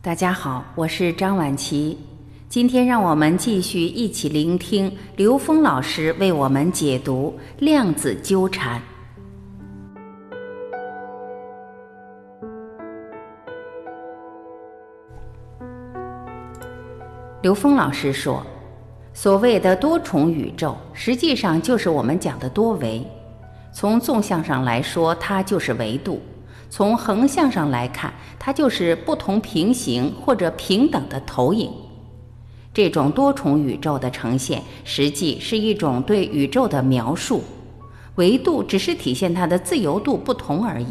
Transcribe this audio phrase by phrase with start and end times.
[0.00, 1.98] 大家好，我是张晚琪。
[2.48, 8.80] 今天让我们继续一起聆听刘峰老师为我们解读量子纠缠。
[17.42, 18.46] 刘峰老师说
[19.12, 23.04] ：“所谓的多重宇宙，实际上就是我们讲的多维。
[23.72, 26.22] 从纵向上来说，它就是维度。”
[26.70, 31.70] 从横向上来看，它就是不同平行或者平等的投影。
[32.74, 37.42] 这种多重宇宙的呈现，实际是一种对宇宙的描述，
[38.16, 40.86] 维度只是体现它的自由度不同而已。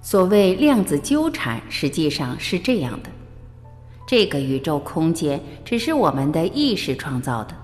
[0.00, 3.10] 所谓量子纠缠，实际上是这样的：
[4.06, 7.54] 这个宇宙空间只是我们的意识创造的，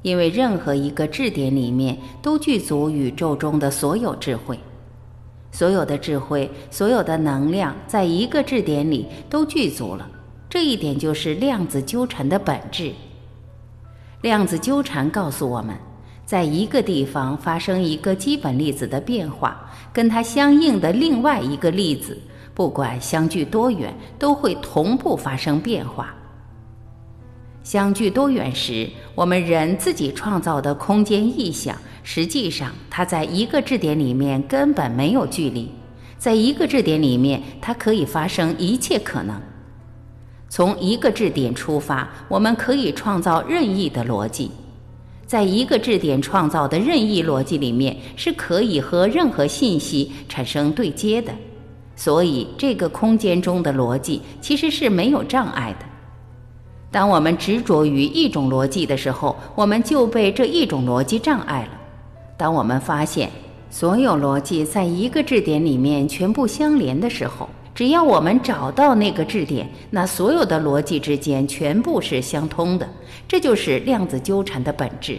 [0.00, 4.58] 因为任何一个质点里面都具足宇宙中的所有智慧。
[5.52, 10.08] 所有的智慧，所有的能量，在一个质点里都具足了。
[10.48, 12.92] 这一点就是量子纠缠的本质。
[14.22, 15.76] 量子纠缠告诉我们，
[16.24, 22.18] 在一个地方发生一个基本粒子的变化，跟它相应的另外一个粒子，
[22.54, 26.14] 不管相距多远，都会同步发生变化。
[27.62, 31.76] 相距多远时，我们人自己创造的空间意象。
[32.02, 35.70] 实际上，它在一个质点里面根本没有距离，
[36.18, 39.40] 在一个质点里面，它可以发生一切可能。
[40.48, 44.50] 从一个质点出发，我们可以创造任意的逻辑，
[45.26, 51.32] 在一个质点创造的任意逻辑里面，是可以和任何信息产生对接的。
[51.94, 55.86] 所以，这个空间中的逻辑其实是没有障碍的。
[56.90, 61.78] 当我们执着于一种逻辑的时候，我们就被这一种逻辑障碍了。
[62.36, 63.30] 当我们发现
[63.70, 72.88] 所有逻辑在一个质点里面全部相连的时候，只要我们找到那个质点，那所有的逻辑之间全部是相通的。
[73.26, 75.18] 这就是量子纠缠的本质。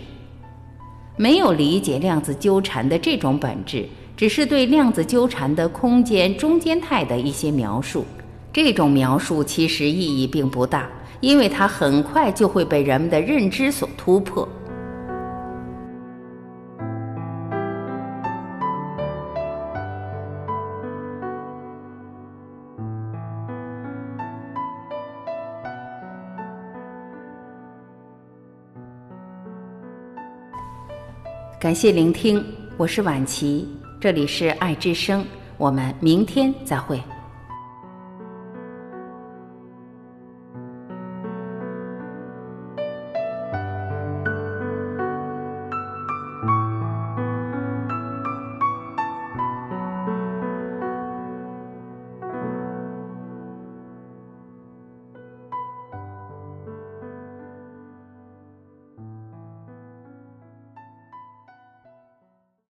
[1.16, 8.06] 没有理解量子纠缠的这种本质，只是对量子纠缠的空间中间态的一些描述。
[8.52, 10.88] 这种描述其实意义并不大，
[11.22, 14.48] 因为它很快就会被人们的认知所突破。
[31.64, 32.44] 感谢聆听，
[32.76, 33.66] 我是晚琪，
[33.98, 35.26] 这里是爱之声，
[35.58, 37.02] 我们明天再会。